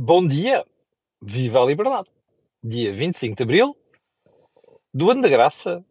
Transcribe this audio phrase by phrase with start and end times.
[0.00, 0.64] Bom dia,
[1.20, 2.08] viva a liberdade.
[2.62, 3.76] Dia 25 de Abril
[4.94, 5.84] do ano da graça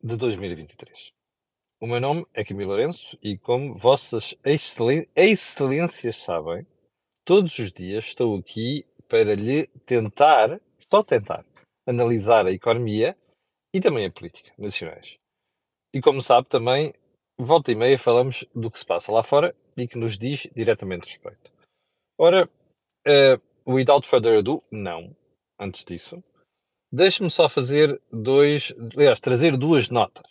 [0.00, 1.12] de 2023.
[1.80, 6.64] O meu nome é Camilo Lourenço e como vossas excelências sabem,
[7.24, 11.44] todos os dias estou aqui para lhe tentar, só tentar,
[11.84, 13.18] analisar a economia
[13.74, 15.18] e também a política nacionais.
[15.92, 16.94] E como sabe também,
[17.36, 21.08] volta e meia falamos do que se passa lá fora e que nos diz diretamente
[21.08, 21.50] respeito.
[22.24, 22.48] Ora,
[23.04, 23.36] eh,
[23.66, 25.12] without further ado, não.
[25.58, 26.22] Antes disso,
[26.92, 30.22] deixe-me só fazer dois, aliás, trazer duas notas.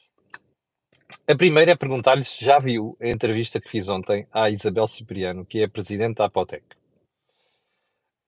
[1.28, 5.46] A primeira é perguntar-lhe se já viu a entrevista que fiz ontem à Isabel Cipriano,
[5.46, 6.64] que é a presidente da Apotec.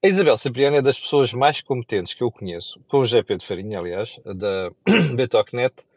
[0.04, 3.46] A Isabel Cipriano é das pessoas mais competentes que eu conheço, com o José Pedro
[3.46, 4.72] Farinha, aliás, da
[5.16, 5.88] Betocnet,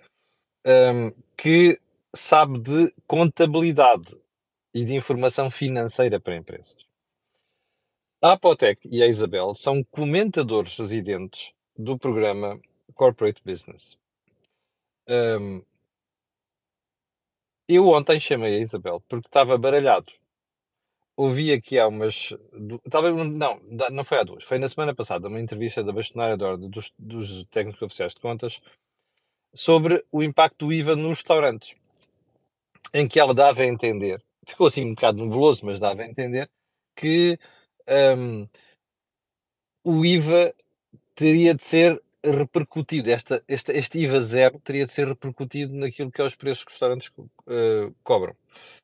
[0.64, 1.80] um, que
[2.14, 4.17] sabe de contabilidade
[4.73, 6.86] e de informação financeira para empresas.
[8.27, 12.61] A Apotec e a Isabel são comentadores residentes do programa
[12.92, 13.97] Corporate Business.
[15.09, 15.62] Um,
[17.69, 20.12] eu ontem chamei a Isabel porque estava baralhado.
[21.17, 22.37] Ouvi aqui há umas.
[22.84, 24.43] Estava, não, da- não foi há duas.
[24.43, 28.20] Foi na semana passada uma entrevista da bastonária de ordem dos, dos técnicos oficiais de
[28.20, 28.61] contas
[29.55, 31.77] sobre o impacto do IVA nos restaurantes,
[32.93, 36.50] em que ela dava a entender, ficou assim um bocado nebuloso, mas dava a entender
[36.97, 37.39] que
[37.89, 38.48] um,
[39.84, 40.55] o IVA
[41.15, 46.20] teria de ser repercutido, esta, este, este IVA zero teria de ser repercutido naquilo que
[46.20, 47.11] é os preços que os restaurantes
[47.48, 48.37] eh, cobram.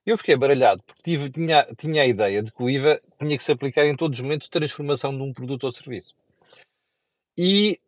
[0.07, 3.45] Eu fiquei baralhado, porque tive, tinha, tinha a ideia de que o IVA tinha que
[3.45, 6.15] se aplicar em todos os momentos de transformação de um produto ou serviço.
[7.37, 7.81] E,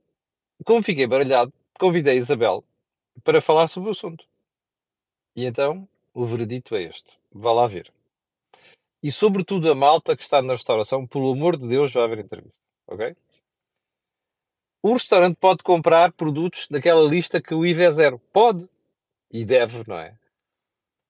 [0.64, 2.64] como fiquei baralhado, convidei a Isabel
[3.22, 4.24] para falar sobre o assunto.
[5.36, 7.18] E então, o veredito é este.
[7.32, 7.92] Vá lá ver.
[9.04, 12.22] E, sobretudo, a malta que está na restauração, pelo amor de Deus, vá ver a
[12.22, 12.56] entrevista.
[12.86, 13.14] Ok?
[14.82, 18.18] O restaurante pode comprar produtos daquela lista que o IVA é zero.
[18.32, 18.66] Pode.
[19.30, 20.16] E deve, não é?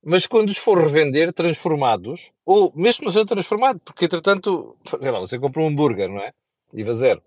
[0.05, 5.39] Mas quando os for revender transformados, ou mesmo ser transformado, porque entretanto, sei lá, você
[5.39, 6.33] compra um hambúrguer, não é?
[6.73, 7.23] IVA zero.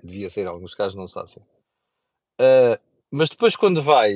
[0.00, 1.40] Devia ser, em alguns casos não se assim.
[2.38, 2.78] Ah,
[3.10, 4.12] mas depois quando vai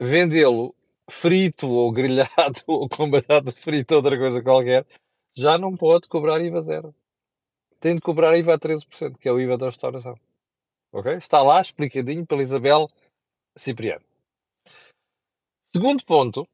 [0.00, 0.72] vendê-lo
[1.10, 4.86] frito ou grelhado ou com batata frita ou outra coisa qualquer,
[5.36, 6.94] já não pode cobrar IVA zero.
[7.80, 10.18] Tem de cobrar IVA a 13%, que é o IVA da restauração.
[10.92, 11.12] Ok?
[11.14, 12.88] Está lá explicadinho pela Isabel
[13.56, 14.04] Cipriano.
[15.66, 16.46] Segundo ponto,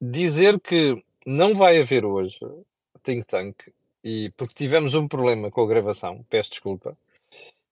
[0.00, 2.38] dizer que não vai haver hoje
[3.02, 3.56] think tank,
[4.04, 6.96] e porque tivemos um problema com a gravação, peço desculpa,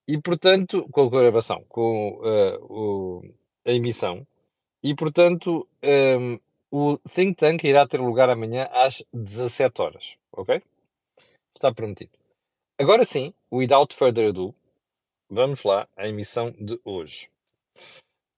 [0.08, 3.22] e portanto, com a gravação, com eh, o-
[3.64, 4.26] a emissão,
[4.82, 6.38] e portanto, ehm,
[6.70, 10.62] o think tank irá ter lugar amanhã às 17 horas, ok?
[11.54, 12.12] Está prometido.
[12.78, 14.54] Agora sim, without further ado,
[15.28, 17.28] vamos lá à emissão de hoje.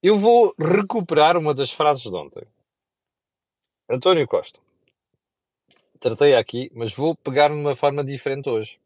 [0.03, 2.45] Eu vou recuperar uma das frases de ontem.
[3.89, 4.59] António Costa.
[6.01, 8.81] Tratei aqui, mas vou pegar numa forma diferente hoje.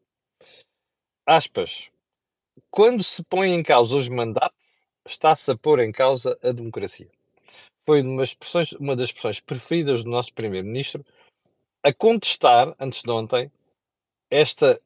[1.24, 1.90] Aspas.
[2.70, 4.58] Quando se põe em causa os mandatos,
[5.06, 7.10] está-se a pôr em causa a democracia.
[7.86, 8.24] Foi uma,
[8.80, 11.04] uma das expressões preferidas do nosso Primeiro-Ministro
[11.84, 13.50] a contestar, antes de ontem,
[14.28, 14.80] esta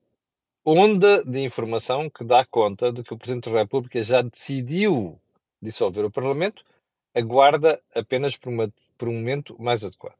[0.63, 5.19] onda de informação que dá conta de que o Presidente da República já decidiu
[5.63, 6.63] dissolver o Parlamento,
[7.15, 10.19] aguarda apenas por, uma, por um momento mais adequado.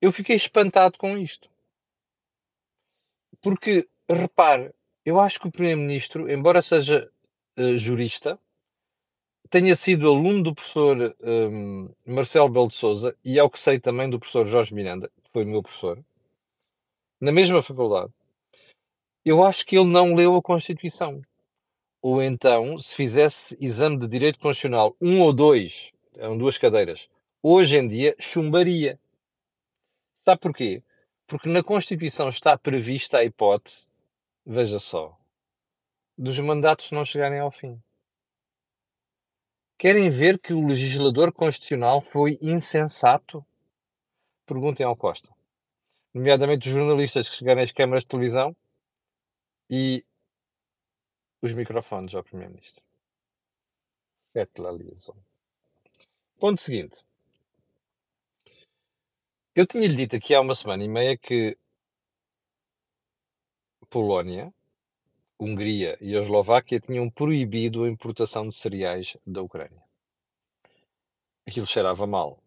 [0.00, 1.50] Eu fiquei espantado com isto.
[3.40, 4.72] Porque, repare,
[5.04, 7.10] eu acho que o Primeiro-Ministro, embora seja
[7.56, 8.38] eh, jurista,
[9.50, 14.08] tenha sido aluno do professor hum, Marcelo Belo de Souza e, ao que sei, também
[14.08, 16.02] do professor Jorge Miranda, que foi meu professor,
[17.20, 18.12] na mesma faculdade.
[19.24, 21.20] Eu acho que ele não leu a Constituição.
[22.00, 27.08] Ou então, se fizesse exame de Direito Constitucional, um ou dois, eram duas cadeiras,
[27.42, 28.98] hoje em dia, chumbaria.
[30.24, 30.82] Sabe porquê?
[31.26, 33.88] Porque na Constituição está prevista a hipótese,
[34.44, 35.18] veja só,
[36.16, 37.80] dos mandatos não chegarem ao fim.
[39.78, 43.44] Querem ver que o legislador constitucional foi insensato?
[44.46, 45.28] Perguntem ao Costa.
[46.14, 48.56] Nomeadamente os jornalistas que chegarem às câmaras de televisão
[49.68, 50.02] e
[51.42, 52.82] os microfones ao Primeiro-Ministro.
[56.38, 57.04] Ponto seguinte.
[59.54, 61.56] Eu tinha-lhe dito aqui há uma semana e meia que
[63.88, 64.52] Polónia,
[65.38, 69.82] Hungria e a Eslováquia tinham proibido a importação de cereais da Ucrânia.
[71.46, 72.42] Aquilo cheirava mal.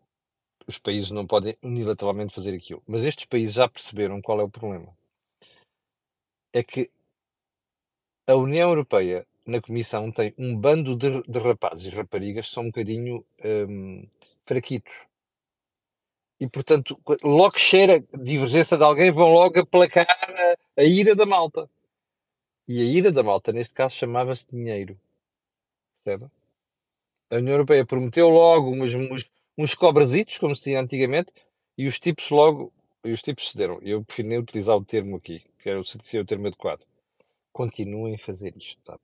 [0.67, 2.83] os países não podem unilateralmente fazer aquilo.
[2.87, 4.95] Mas estes países já perceberam qual é o problema.
[6.53, 6.91] É que
[8.27, 12.63] a União Europeia, na Comissão, tem um bando de, de rapazes e raparigas que são
[12.63, 14.07] um bocadinho hum,
[14.45, 15.07] fraquitos.
[16.39, 21.25] E, portanto, logo que cheira divergência de alguém, vão logo aplacar a, a ira da
[21.25, 21.69] malta.
[22.71, 24.95] E a ira da malta, neste caso, chamava-se dinheiro.
[26.03, 26.31] Percebe?
[27.31, 31.33] A União Europeia prometeu logo uns, uns, uns como se dizia antigamente,
[31.75, 32.71] e os tipos logo,
[33.03, 33.79] e os tipos cederam.
[33.81, 36.85] Eu prefiro nem utilizar o termo aqui, que era o, o termo adequado.
[37.51, 38.99] Continuem a fazer isto, tá?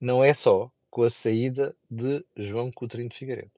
[0.00, 3.52] Não é só com a saída de João Coutinho de Figueiredo.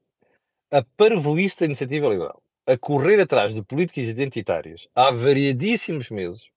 [0.70, 6.50] A parvoíce da iniciativa liberal, a correr atrás de políticas identitárias há variadíssimos meses,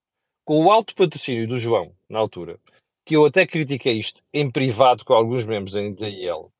[0.43, 2.59] com o alto patrocínio do João, na altura,
[3.09, 6.53] que eu até critiquei isto em privado com alguns membros da IEL,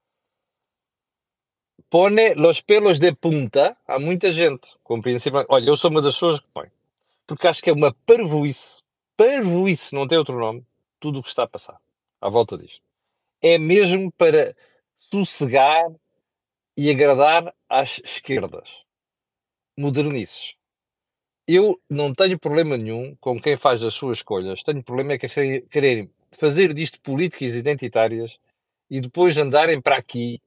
[1.92, 5.46] pone los pelos de punta a muita gente, compreensível.
[5.48, 6.72] Olha, eu sou uma das pessoas que põe,
[7.28, 8.82] porque acho que é uma parvoíce,
[9.16, 10.66] parvoíce, não tem outro nome,
[11.00, 11.80] tudo o que está a passar
[12.20, 12.82] à volta disto.
[13.44, 14.56] É mesmo para
[14.96, 15.86] sossegar
[16.76, 18.88] e agradar às esquerdas,
[19.78, 20.56] modernices.
[21.48, 25.28] Eu não tenho problema nenhum com quem faz as suas escolhas, tenho problema é que
[25.28, 25.30] é
[26.30, 28.40] quererem fazer disto políticas identitárias
[28.90, 30.42] e depois andarem para aqui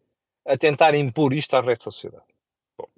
[0.44, 2.25] a tentar impor isto à resto da sociedade.
[2.76, 2.88] Bom,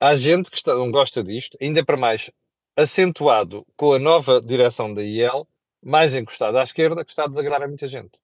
[0.00, 2.30] há gente que não gosta disto, ainda para mais
[2.76, 5.46] acentuado com a nova direção da IEL,
[5.82, 8.18] mais encostada à esquerda, que está a desagradar a muita gente.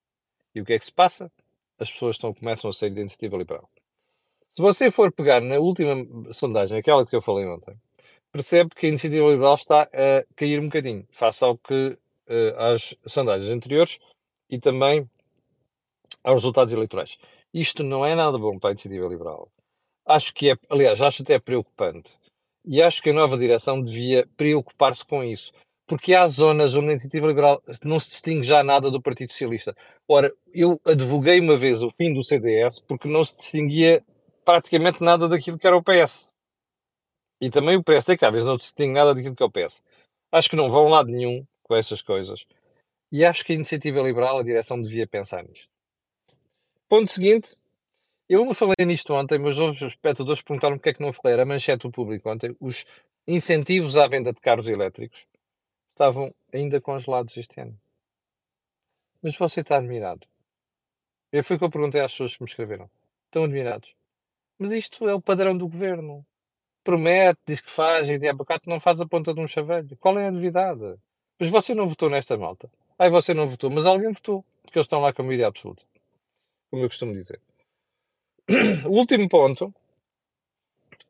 [0.55, 1.31] E o que é que se passa?
[1.79, 3.69] As pessoas estão, começam a sair da iniciativa liberal.
[4.51, 5.97] Se você for pegar na última
[6.33, 7.77] sondagem, aquela que eu falei ontem,
[8.31, 11.99] percebe que a iniciativa liberal está a cair um bocadinho, face ao que
[12.29, 13.99] eh, às sondagens anteriores
[14.49, 15.09] e também
[16.23, 17.19] aos resultados eleitorais.
[17.53, 19.49] Isto não é nada bom para a iniciativa liberal.
[20.07, 22.15] Acho que é, aliás, acho até preocupante.
[22.65, 25.53] E acho que a nova direção devia preocupar-se com isso.
[25.87, 29.77] Porque há zonas onde a iniciativa liberal não se distingue já nada do Partido Socialista.
[30.09, 34.03] Ora, eu advoguei uma vez o fim do CDS porque não se distinguia
[34.45, 36.33] praticamente nada daquilo que era o PS.
[37.41, 39.51] E também o PSD, que às vezes não se distingue nada daquilo que é o
[39.51, 39.83] PS.
[40.33, 42.47] Acho que não vão a lado nenhum com essas coisas.
[43.11, 45.69] E acho que a iniciativa liberal, a direção devia pensar nisto.
[46.89, 47.57] Ponto seguinte,
[48.29, 51.35] eu não falei nisto ontem, mas os espectadores perguntaram porque é que não falei.
[51.35, 52.57] Era manchete do público ontem.
[52.61, 52.85] Os
[53.27, 55.27] incentivos à venda de carros elétricos
[55.91, 57.79] estavam ainda congelados este ano.
[59.23, 60.27] Mas você está admirado.
[61.33, 62.91] Eu foi o que eu perguntei às pessoas que me escreveram.
[63.27, 63.95] Estão admirados.
[64.59, 66.25] Mas isto é o padrão do governo.
[66.83, 69.97] Promete, diz que faz, e de abacate não faz a ponta de um chaveiro.
[69.97, 70.97] Qual é a novidade?
[71.39, 72.71] Mas você não votou nesta malta.
[72.99, 74.45] Ai, você não votou, mas alguém votou.
[74.63, 75.83] Porque eles estão lá com a maioria absoluta.
[76.71, 77.41] Como eu costumo dizer.
[78.87, 79.73] O último ponto,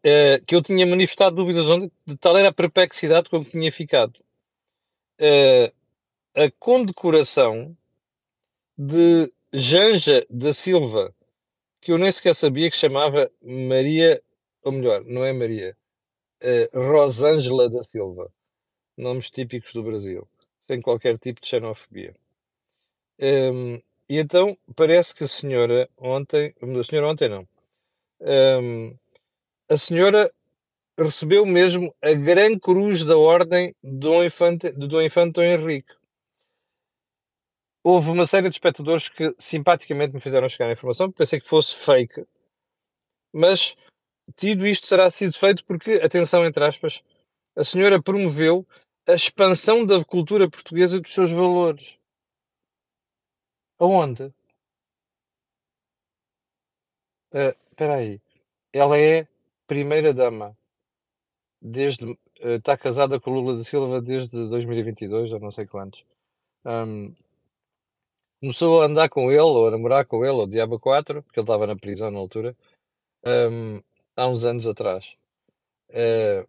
[0.02, 3.72] eh, que eu tinha manifestado dúvidas ontem, de tal era a perplexidade com que tinha
[3.72, 4.20] ficado.
[5.18, 5.72] Eh,
[6.34, 7.76] a condecoração
[8.76, 11.14] de Janja da Silva,
[11.80, 14.22] que eu nem sequer sabia que chamava Maria,
[14.64, 15.76] ou melhor, não é Maria,
[16.40, 18.32] eh, Rosângela da Silva.
[18.96, 20.28] Nomes típicos do Brasil,
[20.66, 22.14] sem qualquer tipo de xenofobia.
[23.20, 27.48] Hum, e então parece que a senhora ontem, a senhora ontem não,
[28.20, 28.96] hum,
[29.68, 30.30] a senhora
[30.98, 35.92] recebeu mesmo a Gran Cruz da Ordem de Dom Infante, Dom Infante Dom Henrique.
[37.82, 41.74] Houve uma série de espectadores que simpaticamente me fizeram chegar a informação, pensei que fosse
[41.74, 42.24] fake,
[43.32, 43.76] mas
[44.36, 47.02] tido isto terá sido feito porque, atenção entre aspas,
[47.56, 48.66] a senhora promoveu
[49.06, 51.98] a expansão da cultura portuguesa dos seus valores.
[53.78, 54.32] Aonde?
[57.32, 58.20] Ah, Espera aí.
[58.72, 59.26] Ela é
[59.66, 60.56] primeira dama.
[61.60, 66.04] Desde, ah, está casada com Lula da Silva desde 2022, ou não sei quantos.
[66.64, 67.14] Ahm,
[68.40, 71.44] começou a andar com ele, ou a namorar com ele, ou Diabo 4, porque ele
[71.44, 72.56] estava na prisão na altura,
[73.24, 73.80] ahm,
[74.16, 75.16] há uns anos atrás.
[75.92, 76.46] Ah,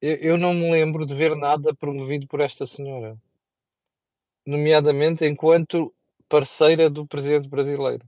[0.00, 3.16] eu, eu não me lembro de ver nada promovido por esta senhora,
[4.44, 5.94] nomeadamente enquanto
[6.28, 8.04] parceira do presidente brasileiro.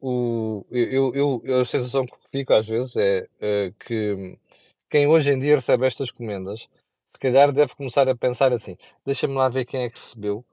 [0.00, 4.38] O, eu, eu, eu- a sensação que fico às vezes é eh, que
[4.90, 6.68] quem hoje em dia recebe estas comendas,
[7.12, 10.44] se calhar deve começar a pensar assim: deixa-me lá ver quem é que recebeu,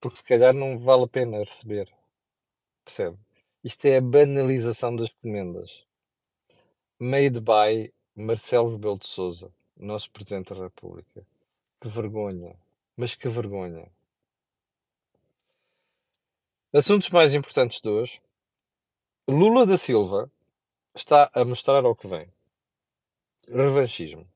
[0.00, 1.88] porque se calhar não vale a pena receber.
[2.84, 3.18] Percebe?
[3.64, 5.86] Isto é a banalização das comendas.
[7.00, 11.24] Made by Marcelo Rebelo de Souza, nosso Presidente da República.
[11.80, 12.56] Que vergonha.
[12.96, 13.88] Mas que vergonha.
[16.74, 18.20] Assuntos mais importantes de hoje.
[19.28, 20.28] Lula da Silva
[20.96, 22.26] está a mostrar ao que vem.
[23.46, 24.26] Revanchismo.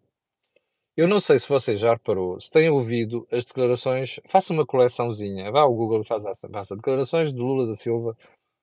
[0.96, 5.50] Eu não sei se você já reparou, se tem ouvido as declarações, faça uma coleçãozinha,
[5.50, 6.30] vá ao Google e faça,
[6.76, 8.16] declarações de Lula da Silva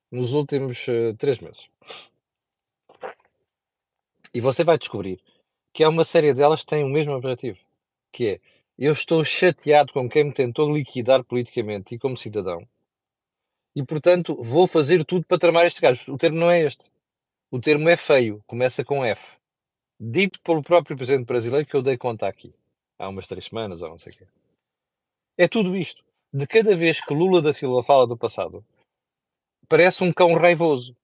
[0.10, 1.70] nos últimos uh, três meses.
[4.34, 5.20] E você vai descobrir
[5.74, 7.60] que há uma série delas que têm o mesmo objetivo,
[8.12, 8.40] que é
[8.78, 12.66] eu estou chateado com quem me tentou liquidar politicamente e como cidadão,
[13.76, 16.14] e portanto vou fazer tudo para tramar este gajo.
[16.14, 16.90] O termo não é este.
[17.52, 19.38] O termo é feio, começa com F.
[20.00, 22.54] Dito pelo próprio presidente brasileiro que eu dei conta aqui,
[22.98, 24.28] há umas três semanas ou não sei o quê.
[25.38, 26.04] É tudo isto.
[26.32, 28.64] De cada vez que Lula da Silva fala do passado,
[29.68, 30.96] parece um cão raivoso.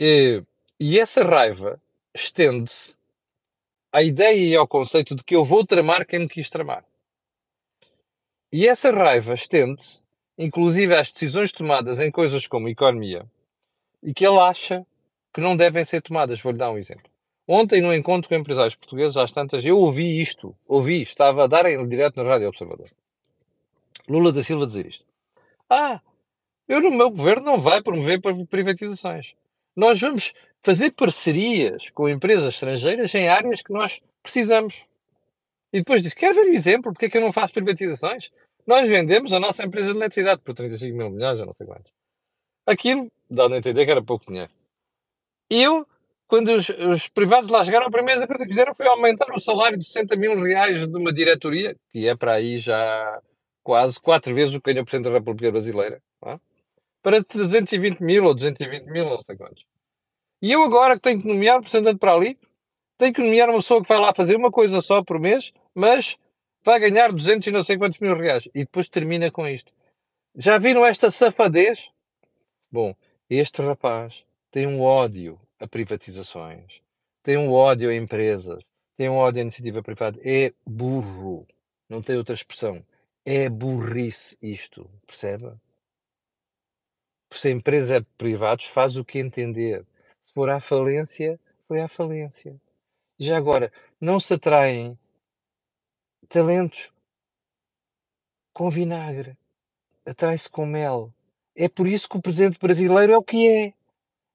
[0.00, 0.42] E,
[0.80, 1.80] e essa raiva
[2.14, 2.96] estende-se
[3.92, 6.84] à ideia e ao conceito de que eu vou tramar quem me quis tramar.
[8.52, 10.02] E essa raiva estende-se,
[10.36, 13.26] inclusive, às decisões tomadas em coisas como economia,
[14.02, 14.86] e que ele acha
[15.34, 16.40] que não devem ser tomadas.
[16.40, 17.10] Vou-lhe dar um exemplo.
[17.46, 21.66] Ontem, no encontro com empresários portugueses, às tantas, eu ouvi isto, ouvi, estava a dar
[21.66, 22.88] em direto na Rádio Observador.
[24.08, 25.04] Lula da Silva dizer isto.
[25.68, 26.00] Ah,
[26.66, 29.34] eu no meu governo não vai promover privatizações.
[29.78, 34.84] Nós vamos fazer parcerias com empresas estrangeiras em áreas que nós precisamos.
[35.72, 36.92] E depois disse, quer ver o exemplo?
[36.92, 38.32] Porque é que eu não faço privatizações?
[38.66, 41.92] Nós vendemos a nossa empresa de eletricidade por 35 mil milhões, já não sei quantos.
[42.66, 44.50] Aquilo, dá a entender que era pouco dinheiro.
[45.48, 45.86] Eu,
[46.26, 49.78] quando os, os privados lá chegaram, a primeira coisa que fizeram foi aumentar o salário
[49.78, 53.22] de 60 mil reais de uma diretoria, que é para aí já
[53.62, 56.47] quase quatro vezes o que ganha o Presidente da República Brasileira, é?
[57.08, 59.64] Para 320 mil ou 220 mil, não sei quantos.
[60.42, 62.38] E eu agora que tenho que nomear representante para ali,
[62.98, 66.18] tenho que nomear uma pessoa que vai lá fazer uma coisa só por mês, mas
[66.62, 68.46] vai ganhar 200 e não sei quantos mil reais.
[68.54, 69.72] E depois termina com isto.
[70.36, 71.90] Já viram esta safadez?
[72.70, 72.94] Bom,
[73.30, 76.82] este rapaz tem um ódio a privatizações,
[77.22, 78.62] tem um ódio a empresas,
[78.98, 80.20] tem um ódio à iniciativa privada.
[80.22, 81.46] É burro.
[81.88, 82.84] Não tem outra expressão.
[83.24, 84.90] É burrice isto.
[85.06, 85.54] Percebe?
[87.30, 89.84] Se a empresa é privados, faz o que entender.
[90.24, 92.60] Se for à falência, foi à falência.
[93.18, 94.98] Já agora, não se atraem
[96.28, 96.92] talentos
[98.52, 99.36] com vinagre.
[100.06, 101.12] Atrai-se com mel.
[101.54, 103.74] É por isso que o presidente brasileiro é o que é.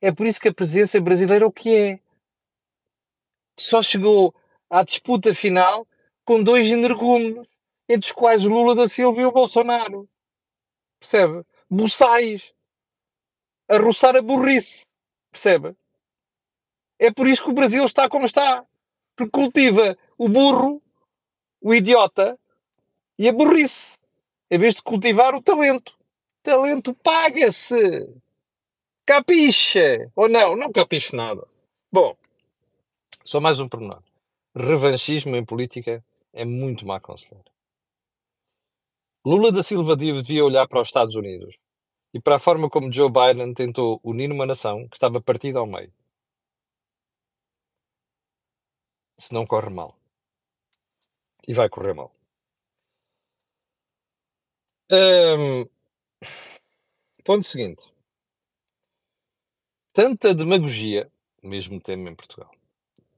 [0.01, 1.99] É por isso que a presença brasileira é o que é.
[3.57, 4.35] Só chegou
[4.69, 5.87] à disputa final
[6.25, 7.47] com dois energúmenos,
[7.87, 10.09] entre os quais Lula da Silva e o Bolsonaro.
[10.99, 11.45] Percebe?
[11.69, 12.53] Buçais.
[13.67, 14.87] A roçar a burrice.
[15.31, 15.75] Percebe?
[16.99, 18.65] É por isso que o Brasil está como está.
[19.15, 20.81] Porque cultiva o burro,
[21.61, 22.39] o idiota
[23.17, 23.99] e a burrice.
[24.49, 25.97] Em vez de cultivar o talento.
[26.41, 28.13] Talento paga-se.
[29.05, 30.09] Capiche!
[30.15, 30.55] Ou não?
[30.55, 31.47] Não capiche nada.
[31.91, 32.15] Bom,
[33.25, 34.03] só mais um pormenor.
[34.55, 37.43] Revanchismo em política é muito má aconselhar.
[39.25, 41.57] Lula da Silva devia olhar para os Estados Unidos
[42.13, 45.67] e para a forma como Joe Biden tentou unir uma nação que estava partida ao
[45.67, 45.91] meio.
[49.17, 49.97] Se não corre mal.
[51.47, 52.11] E vai correr mal.
[54.91, 55.65] Um,
[57.23, 57.93] ponto seguinte
[59.93, 61.09] tanta demagogia,
[61.41, 62.51] mesmo tema em Portugal.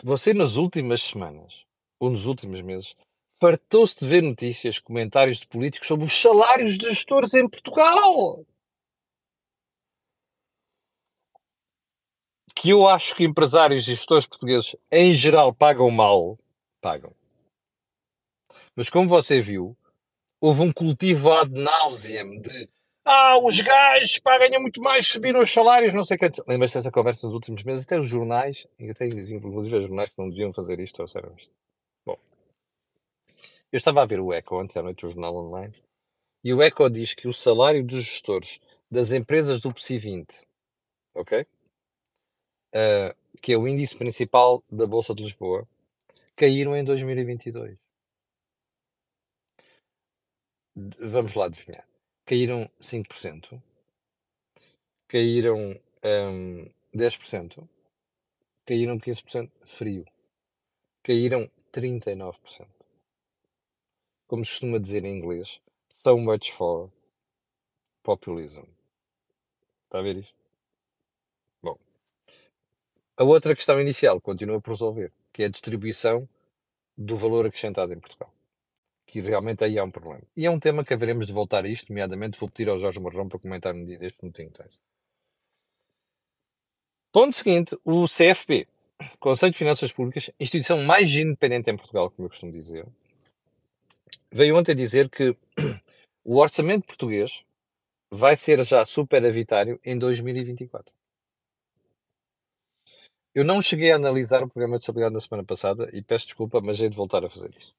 [0.04, 1.66] Você, nas últimas semanas,
[1.98, 2.96] ou nos últimos meses,
[3.40, 8.46] fartou-se de ver notícias, comentários de políticos sobre os salários de gestores em Portugal.
[12.56, 16.40] Que eu acho que empresários e gestores portugueses, em geral, pagam mal.
[16.82, 17.14] Pagam.
[18.76, 19.76] Mas como você viu,
[20.40, 22.70] houve um cultivo ad nauseam de
[23.08, 26.26] ah, os gajos pá, ganham muito mais, subiram os salários, não sei que.
[26.48, 27.86] Lembras-te dessa conversa nos últimos meses?
[27.86, 31.54] Até os jornais, inclusive os jornais que não deviam fazer isto, ou seja, isto.
[32.04, 32.18] Bom,
[33.72, 35.74] eu estava a ver o ECO ontem à noite, o jornal online,
[36.44, 38.60] e o ECO diz que o salário dos gestores
[38.90, 40.42] das empresas do PSI 20,
[41.14, 41.46] ok?
[42.76, 45.68] Uh, que é o índice principal da Bolsa de Lisboa,
[46.36, 47.78] caíram em 2022.
[51.00, 51.88] Vamos lá adivinhar
[52.26, 53.62] caíram 5%,
[55.08, 57.70] caíram um, 10%,
[58.66, 60.06] caíram 15% frio,
[61.04, 62.68] caíram 39%.
[64.28, 66.92] Como se costuma dizer em inglês, so much for
[68.02, 68.64] populism.
[69.86, 70.45] Está a ver isto?
[73.18, 76.28] A outra questão inicial continua por resolver, que é a distribuição
[76.98, 78.36] do valor acrescentado em Portugal
[79.16, 80.24] que realmente aí há um problema.
[80.36, 83.00] E é um tema que haveremos de voltar a isto, nomeadamente vou pedir ao Jorge
[83.00, 84.52] Marrão para comentar um dia deste no Tank.
[87.14, 88.68] Ponto seguinte, o CFP,
[89.18, 92.86] Conselho de Finanças Públicas, instituição mais independente em Portugal, como eu costumo dizer,
[94.30, 95.34] veio ontem dizer que
[96.26, 97.46] o orçamento português
[98.12, 100.95] vai ser já superavitário em 2024.
[103.36, 106.62] Eu não cheguei a analisar o programa de estabilidade na semana passada e peço desculpa,
[106.62, 107.76] mas hei de voltar a fazer isso.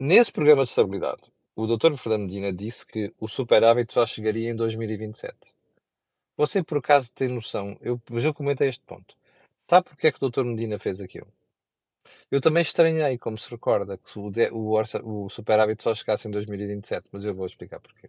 [0.00, 1.20] Nesse programa de estabilidade,
[1.54, 1.94] o Dr.
[1.98, 5.36] Fernando Medina disse que o superávit só chegaria em 2027.
[6.38, 9.14] Você por acaso tem noção, eu, mas eu comentei este ponto.
[9.60, 10.42] Sabe porque é que o Dr.
[10.42, 11.28] Medina fez aquilo?
[12.30, 16.26] Eu também estranhei, como se recorda, que o, de, o, orça, o superávit só chegasse
[16.26, 18.08] em 2027, mas eu vou explicar porquê.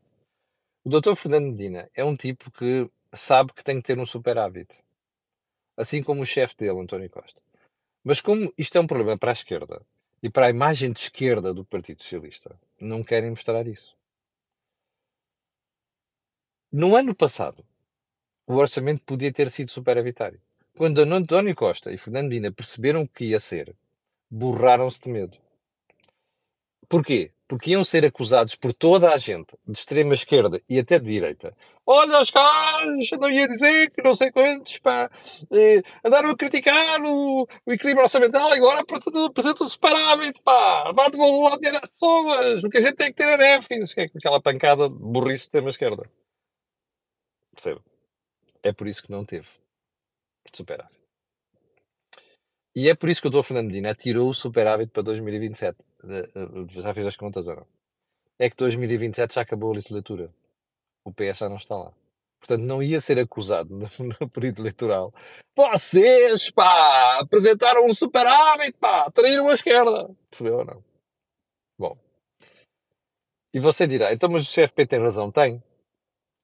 [0.85, 1.13] O Dr.
[1.15, 4.82] Fernando Medina é um tipo que sabe que tem que ter um superávit.
[5.75, 7.41] Assim como o chefe dele, António Costa.
[8.03, 9.81] Mas como isto é um problema para a esquerda
[10.21, 13.95] e para a imagem de esquerda do Partido Socialista, não querem mostrar isso.
[16.71, 17.65] No ano passado,
[18.47, 20.41] o orçamento podia ter sido superavitário.
[20.75, 23.75] Quando António Costa e Fernando Medina perceberam o que ia ser,
[24.29, 25.37] borraram-se de medo.
[26.89, 27.31] Porquê?
[27.53, 31.55] Porque iam ser acusados por toda a gente, de extrema esquerda e até de direita.
[31.85, 35.07] Olha os gajos, não ia dizer que não sei quantos, pá,
[35.51, 41.09] eh, andaram a criticar o, o equilíbrio orçamental e agora apresenta o superávit, pá, vá
[41.09, 44.09] devolver lá dinheiro às pessoas, o que a gente tem que ter é déficit, é
[44.17, 46.09] aquela pancada de burrice de extrema esquerda.
[47.53, 47.81] Percebe?
[48.63, 49.47] É por isso que não teve
[50.51, 50.89] superávit.
[52.75, 53.43] E é por isso que o Dr.
[53.43, 55.77] Fernando Medina tirou o superávit para 2027.
[56.69, 57.67] Já fez as contas ou não?
[58.39, 60.33] É que 2027 já acabou a legislatura.
[61.05, 61.93] O PS já não está lá.
[62.39, 63.69] Portanto, não ia ser acusado
[63.99, 65.13] no, no período eleitoral.
[65.55, 70.09] Vocês, pá, apresentaram um superávit, pá, traíram a esquerda.
[70.29, 70.83] Percebeu ou não?
[71.79, 71.97] Bom.
[73.53, 75.31] E você dirá, então, mas o CFP tem razão?
[75.31, 75.63] Tem.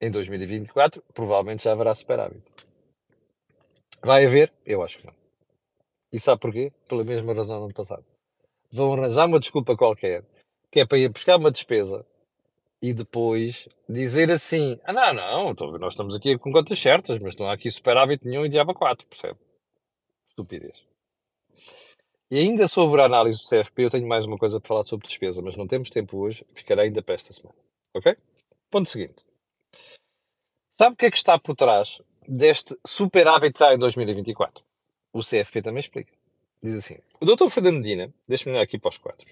[0.01, 2.41] Em 2024, provavelmente já haverá superávit.
[4.01, 4.53] Vai haver?
[4.65, 5.15] Eu acho que não.
[6.13, 6.71] E sabe porquê?
[6.87, 8.05] Pela mesma razão do ano passado.
[8.71, 10.23] Vão arranjar uma desculpa qualquer,
[10.71, 12.05] que é para ir buscar uma despesa
[12.81, 17.35] e depois dizer assim: ah, não, não, então nós estamos aqui com contas certas, mas
[17.35, 19.39] não há aqui superávit nenhum e diaba 4, percebe?
[20.29, 20.83] Estupidez.
[22.31, 25.07] E ainda sobre a análise do CFP, eu tenho mais uma coisa para falar sobre
[25.07, 27.57] despesa, mas não temos tempo hoje, ficará ainda para esta semana.
[27.93, 28.15] Ok?
[28.69, 29.25] Ponto seguinte.
[30.71, 34.63] Sabe o que é que está por trás deste superávit já em 2024?
[35.11, 36.18] O CFP também explica.
[36.61, 37.49] Diz assim: o Dr.
[37.49, 39.31] Fernando Medina, deixa-me olhar aqui para os quadros,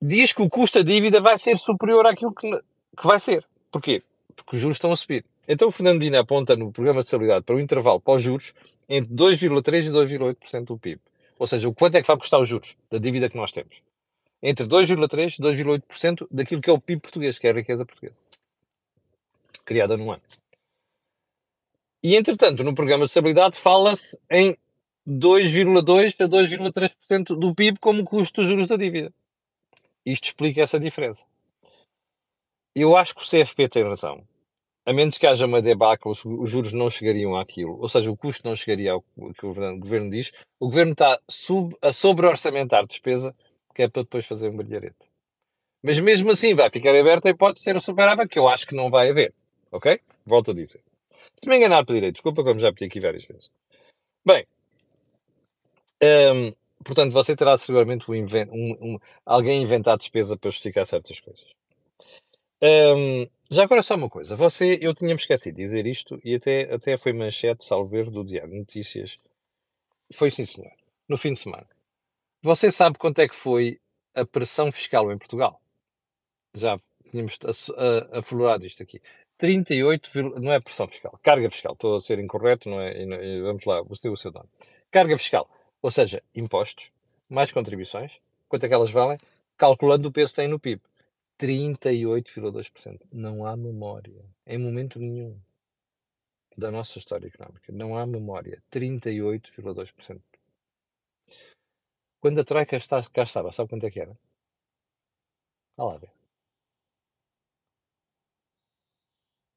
[0.00, 3.46] diz que o custo da dívida vai ser superior àquilo que, que vai ser.
[3.70, 4.02] Porquê?
[4.34, 5.24] Porque os juros estão a subir.
[5.46, 8.54] Então o Fernando Medina aponta no programa de estabilidade para o intervalo para os juros
[8.88, 11.00] entre 2,3% e 2,8% do PIB.
[11.38, 13.82] Ou seja, o quanto é que vai custar os juros da dívida que nós temos?
[14.42, 18.16] Entre 2,3% e 2,8% daquilo que é o PIB português, que é a riqueza portuguesa.
[19.64, 20.22] Criada num ano.
[22.02, 24.56] E, entretanto, no programa de estabilidade fala-se em
[25.08, 29.12] 2,2% a 2,3% do PIB como custo dos juros da dívida.
[30.04, 31.24] Isto explica essa diferença.
[32.74, 34.22] Eu acho que o CFP tem razão.
[34.86, 37.78] A menos que haja uma debacle, os juros não chegariam àquilo.
[37.80, 40.32] Ou seja, o custo não chegaria ao que o governo diz.
[40.58, 43.34] O governo está sub, a sobre-orçamentar despesa,
[43.74, 44.96] que é para depois fazer um brilharete.
[45.82, 48.74] Mas mesmo assim vai ficar aberta e pode ser o superável, que eu acho que
[48.74, 49.34] não vai haver.
[49.70, 50.00] Ok?
[50.24, 50.80] Volto a dizer.
[51.42, 53.50] Se me enganar, pedirei desculpa, como já pedi aqui várias vezes.
[54.24, 54.46] Bem,
[56.02, 56.52] um,
[56.84, 61.44] portanto, você terá seguramente um, um, um, alguém inventar despesa para justificar certas coisas.
[63.52, 66.96] Já agora só uma coisa, você, eu tinha-me esquecido de dizer isto e até, até
[66.96, 69.18] foi manchete, salver, do Diário Notícias.
[70.12, 70.70] Foi sim, senhor,
[71.08, 71.66] no fim de semana.
[72.42, 73.80] Você sabe quanto é que foi
[74.14, 75.60] a pressão fiscal em Portugal?
[76.54, 76.78] Já
[77.10, 77.38] tínhamos
[78.12, 79.02] aflorado isto aqui.
[79.36, 80.10] 38,
[80.40, 81.72] não é pressão fiscal, carga fiscal.
[81.72, 83.02] Estou a ser incorreto, não é?
[83.02, 84.48] E, vamos lá, ter o seu nome.
[84.92, 85.50] Carga fiscal,
[85.82, 86.92] ou seja, impostos,
[87.28, 89.18] mais contribuições, quanto é que elas valem,
[89.56, 90.82] calculando o peso que tem no PIB.
[91.38, 93.06] 38,2%.
[93.10, 95.40] Não há memória, em momento nenhum,
[96.56, 97.72] da nossa história económica.
[97.72, 98.62] Não há memória.
[98.70, 100.20] 38,2%.
[102.20, 102.76] Quando a Troika
[103.12, 104.18] cá estava, sabe quanto é que era?
[105.78, 106.12] Olha lá ver.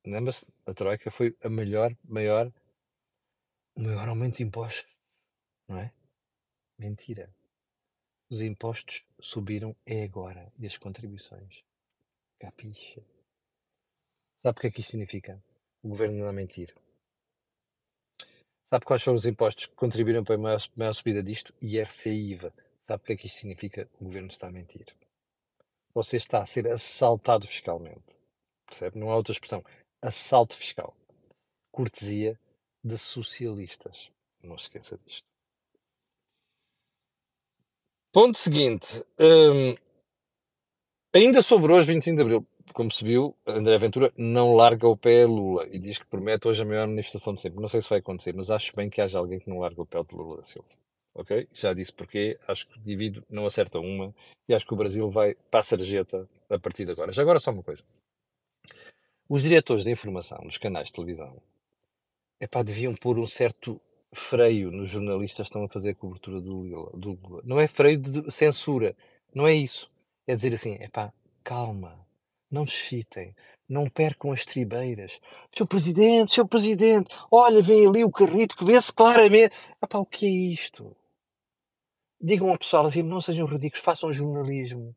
[0.06, 0.46] Lembra-se?
[0.66, 2.52] A Troika foi a melhor, maior,
[3.76, 4.96] o maior aumento de impostos,
[5.68, 5.92] não é?
[6.78, 7.34] Mentira.
[8.30, 11.64] Os impostos subiram é agora e as contribuições.
[12.40, 13.02] Capixa.
[14.42, 15.42] Sabe o que é que isto significa?
[15.82, 16.74] O governo não a mentir.
[18.70, 21.54] Sabe quais foram os impostos que contribuíram para a maior, maior subida disto?
[21.62, 22.54] IRC e IVA.
[22.88, 23.88] Sabe o que é que isto significa?
[24.02, 24.88] O governo está a mentir.
[25.94, 28.18] Você está a ser assaltado fiscalmente.
[28.66, 28.98] Percebe?
[28.98, 29.64] Não há outra expressão
[30.02, 30.98] assalto fiscal.
[31.72, 32.38] Cortesia
[32.84, 34.12] de socialistas.
[34.42, 35.33] Não se esqueça disto.
[38.14, 39.04] Ponto seguinte.
[39.20, 39.76] hum,
[41.12, 45.24] ainda sobre hoje, 25 de Abril, como se viu, André Ventura não larga o pé
[45.24, 47.60] a Lula e diz que promete hoje a maior manifestação de sempre.
[47.60, 49.86] Não sei se vai acontecer, mas acho bem que haja alguém que não larga o
[49.88, 50.68] pé de Lula da Silva.
[51.16, 51.48] Ok?
[51.56, 52.38] Já disse porquê.
[52.48, 54.14] Acho que o indivíduo não acerta uma
[54.48, 57.12] e acho que o Brasil vai para a sarjeta a partir de agora.
[57.12, 57.84] Já agora só uma coisa.
[59.28, 61.42] Os diretores de informação dos canais de televisão
[62.40, 63.82] epá, deviam pôr um certo
[64.14, 66.92] freio nos jornalistas estão a fazer a cobertura do Lula.
[66.94, 67.42] Do Lula.
[67.46, 68.96] Não é freio de censura,
[69.34, 69.92] não é isso.
[70.26, 71.12] É dizer assim, epá,
[71.44, 72.00] calma,
[72.50, 73.36] não deschitem,
[73.68, 75.20] não percam as tribeiras.
[75.56, 79.56] Seu Presidente, Seu Presidente, olha, vem ali o carrito que vê-se claramente.
[79.84, 80.96] Epá, o que é isto?
[82.22, 84.96] Digam ao pessoal assim, não sejam ridículos, façam jornalismo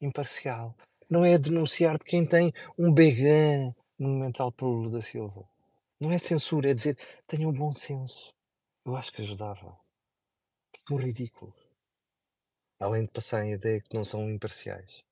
[0.00, 0.74] imparcial.
[1.08, 5.44] Não é denunciar de quem tem um begã monumental pelo Lula da Silva.
[6.00, 8.33] Não é censura, é dizer tenham bom senso.
[8.84, 9.78] Eu acho que ajudava.
[10.76, 11.54] Ficam ridículos.
[12.78, 15.02] Além de passarem a ideia que não são imparciais.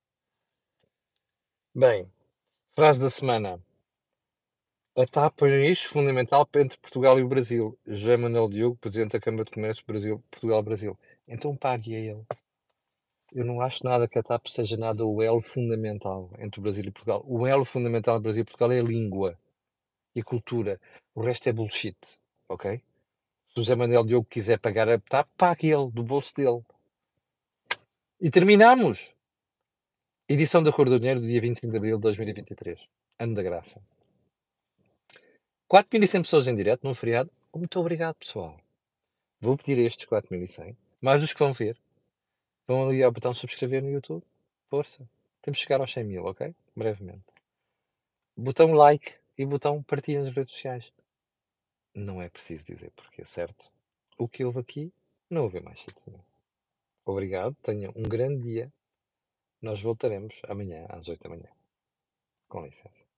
[1.75, 2.13] Bem,
[2.75, 3.59] frase da semana.
[4.95, 7.79] A TAP é um eixo fundamental entre Portugal e o Brasil.
[7.87, 10.99] José Manuel Diogo, Presidente da Câmara de Comércio Brasil, Portugal-Brasil.
[11.27, 12.27] Então pague a ele.
[13.33, 16.85] Eu não acho nada que a TAP seja nada o elo fundamental entre o Brasil
[16.85, 17.25] e Portugal.
[17.27, 19.39] O elo fundamental entre o Brasil e Portugal é a língua
[20.15, 20.79] e a cultura.
[21.15, 21.97] O resto é bullshit,
[22.47, 22.83] ok?
[23.55, 26.63] Se o José Manuel Diogo quiser pagar a TAP, pague ele, do bolso dele.
[28.19, 29.15] E terminamos.
[30.27, 32.89] Edição da Cor do Dinheiro do dia 25 de abril de 2023.
[33.19, 33.83] Ano da graça.
[35.71, 37.31] 4.100 pessoas em direto num feriado.
[37.55, 38.59] Muito obrigado, pessoal.
[39.39, 41.77] Vou pedir estes 4.100, mais os que vão ver.
[42.67, 44.25] Vão ali ao botão subscrever no YouTube.
[44.71, 45.07] Força.
[45.43, 46.55] Temos que chegar aos 100 mil, ok?
[46.75, 47.25] Brevemente.
[48.35, 50.91] Botão like e botão partilha nas redes sociais.
[51.95, 53.71] Não é preciso dizer porquê, certo?
[54.17, 54.93] O que houve aqui,
[55.29, 56.25] não houve mais sítio nenhum.
[57.05, 58.73] Obrigado, tenham um grande dia.
[59.61, 61.49] Nós voltaremos amanhã às 8 da manhã.
[62.49, 63.12] Com licença.